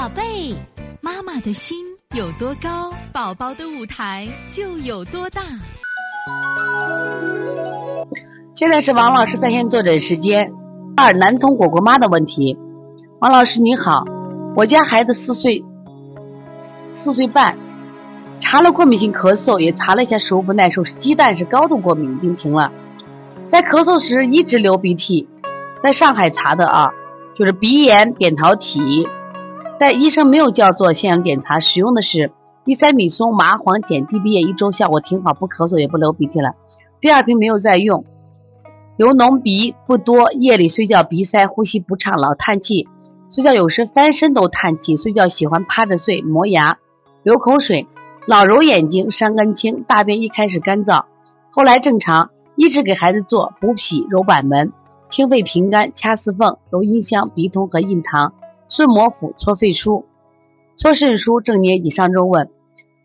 [0.00, 0.56] 宝贝，
[1.02, 1.76] 妈妈的心
[2.16, 5.42] 有多高，宝宝的舞台就有多大。
[8.54, 10.54] 现在是王老师在线坐诊时间。
[10.96, 12.56] 二男童果果妈的问题，
[13.18, 14.06] 王老师你好，
[14.56, 15.62] 我家孩子四岁，
[16.60, 17.58] 四岁半，
[18.40, 22.72] 查了过敏性咳嗽，也查了一下食物不耐受，鸡蛋是高度过敏，已经停了。
[23.48, 25.28] 在咳嗽时一直流鼻涕，
[25.82, 26.90] 在上海查的啊，
[27.36, 29.06] 就是鼻炎扁桃体。
[29.80, 32.32] 但医生没有叫做腺样检查，使用的是
[32.66, 36.52] 地塞米松、麻黄碱、滴鼻液，一周效果挺好，不咳嗽也不流鼻涕了。
[37.00, 38.04] 第二瓶没有再用，
[38.98, 42.88] 流脓鼻不多，夜里睡觉鼻塞，呼吸不畅，老叹气，
[43.30, 46.76] 睡觉有时翻身都叹气，睡觉喜欢趴着睡，磨牙，
[47.22, 47.86] 流口水，
[48.26, 51.04] 老揉眼睛，伤肝清，大便一开始干燥，
[51.50, 54.74] 后来正常，一直给孩子做补脾、揉板门、
[55.08, 58.34] 清肺平肝、掐四缝、揉阴香、鼻通和印堂。
[58.70, 60.04] 顺摩腹、搓肺腧、
[60.76, 62.48] 搓肾腧，正捏以上周问。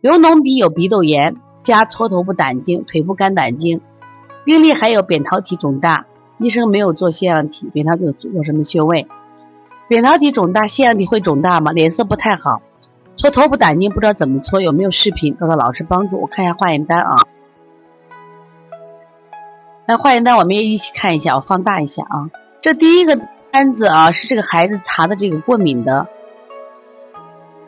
[0.00, 3.82] 流脓鼻有鼻窦炎，加搓头部胆经、腿部肝胆经。
[4.42, 6.06] 病例还有扁桃体肿大，
[6.38, 9.06] 医生没有做腺样体，扁桃体有什么穴位？
[9.86, 11.72] 扁桃体肿大，腺样体会肿大吗？
[11.72, 12.62] 脸色不太好，
[13.18, 15.34] 搓头部胆经不知道怎么搓，有没有视频？
[15.34, 17.26] 得到老师帮助，我看一下化验单啊。
[19.86, 22.30] 那化验单我们也一起看一下，我放大一下啊。
[22.62, 23.20] 这第一个。
[23.50, 26.06] 单子啊，是这个孩子查的这个过敏的，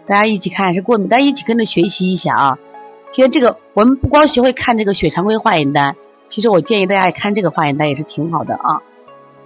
[0.06, 2.58] 大家一起看是过敏，大家一起跟着学习一下啊。
[3.10, 5.96] 其实这个我们不光学会看这个血常规化验单，
[6.28, 8.80] 其实我建议大家也看这个化验单也是挺好的啊。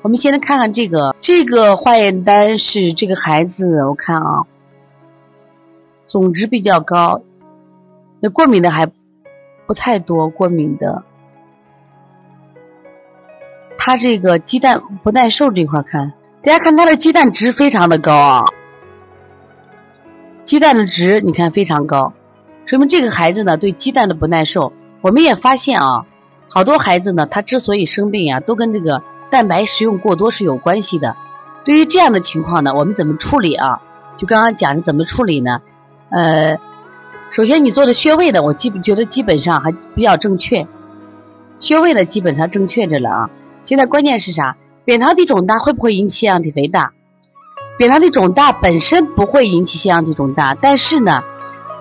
[0.02, 4.46] 我们先来看看这个这个化验单是这个孩子，我看啊，
[6.06, 7.22] 总值比较高，
[8.20, 8.86] 那过敏的还
[9.66, 11.02] 不太多，过敏的，
[13.76, 16.12] 他这个鸡蛋不耐受这块看。
[16.46, 18.44] 大家看他的鸡蛋值非常的高啊，
[20.44, 22.12] 鸡蛋的值你看非常高，
[22.66, 24.72] 说明这个孩子呢对鸡蛋的不耐受。
[25.00, 26.06] 我们也发现啊，
[26.48, 31.16] 好多孩子呢他之所以生病呀，都跟这个蛋白食用过多是有关系的。
[31.64, 33.82] 对于这样的情况呢，我们怎么处理啊？
[34.16, 35.60] 就刚刚讲的怎么处理呢？
[36.10, 36.58] 呃，
[37.32, 40.64] 首先你做的穴位呢，我基本觉得基本上还比较正确，
[41.58, 43.30] 穴位呢基本上正确着了啊。
[43.64, 44.56] 现在关键是啥？
[44.86, 46.92] 扁桃体肿大会不会引起腺样体肥大？
[47.76, 51.24] 扁桃体肿大本身不会引起腺样体肿大，但是呢，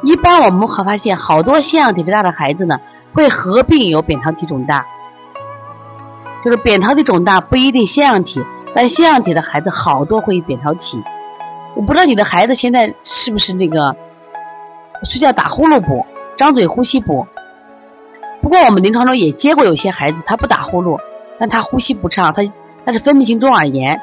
[0.02, 2.80] 一般我们会发现好多腺样体肥大的孩子呢，
[3.14, 4.84] 会合并有扁桃体肿大。
[6.44, 8.44] 就是扁桃体肿大不一定腺样体，
[8.74, 11.00] 但腺样体的孩子好多会扁桃体。
[11.76, 13.96] 我不知道你的孩子现在是不是那个
[15.04, 16.04] 睡觉打呼噜不？
[16.36, 17.28] 张嘴呼吸不？
[18.42, 21.00] 不过我们临床中也接过有些孩子，他不打呼噜，
[21.38, 22.44] 但他呼吸不畅，他。
[22.86, 24.00] 它是分泌性中耳炎，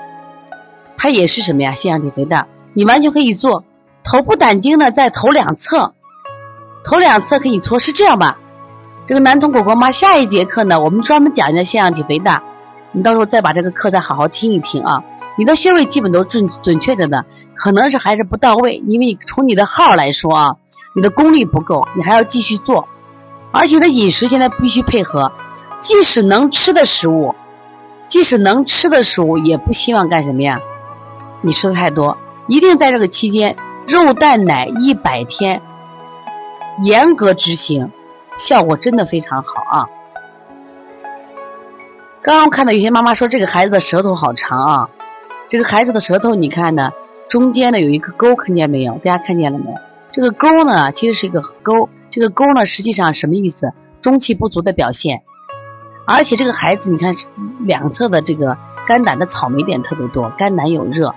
[0.96, 1.74] 它也是什么呀？
[1.74, 3.64] 腺样体肥大，你完全可以做。
[4.04, 5.94] 头部胆经呢，在头两侧，
[6.84, 7.78] 头两侧可以搓。
[7.78, 8.38] 是这样吧？
[9.06, 12.42] 这个男童果果妈，下一节课呢，我们专门讲一下腺样体肥大，
[12.90, 15.04] 你到时候再把这个课再好好听一听啊。
[15.38, 20.56] 你的穴位基本都准准确着呢，可能是还是不到位，因为从你的号来说啊，
[20.94, 22.88] 你的功力不够，你还要继续做。
[23.52, 25.30] 而且的饮食现在必须配合，
[25.78, 27.34] 即使能吃的食物。
[28.12, 30.60] 即使能吃的食物，也不希望干什么呀？
[31.40, 33.56] 你吃的太多，一定在这个期间，
[33.86, 35.62] 肉蛋奶一百天，
[36.82, 37.90] 严格执行，
[38.36, 39.88] 效果真的非常好啊！
[42.20, 44.90] 刚刚看到有些妈妈说这个孩子的舌头好长啊，
[45.48, 46.92] 这个孩子的舌头你看呢，
[47.30, 48.92] 中间呢有一个沟，看见没有？
[48.96, 49.76] 大家看见了没有？
[50.12, 53.72] 这个沟呢，其实是一个沟，这个沟呢，实际上什么意思？
[54.02, 55.22] 中气不足的表现。
[56.04, 57.14] 而且这个孩子，你看
[57.60, 61.14] 两侧的这个肝胆的草莓点特别多，肝胆有热，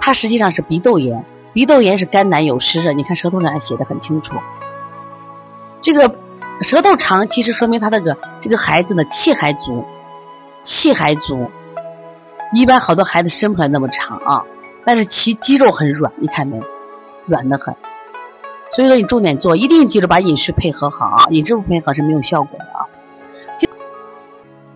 [0.00, 2.92] 它实际上是鼻窦炎，鼻窦炎是肝胆有湿热。
[2.92, 4.36] 你看舌头上还写的很清楚。
[5.80, 6.14] 这个
[6.62, 9.84] 舌头长，其实说明他这个这个孩子呢气还足，
[10.62, 11.50] 气还足。
[12.52, 14.42] 一般好多孩子生出来那么长啊，
[14.84, 16.60] 但是其肌肉很软，你看没，
[17.26, 17.74] 软的很。
[18.70, 22.66] 所以说你重点做，一定记住把饮食配合好啊，饮食不配合是没有效果的。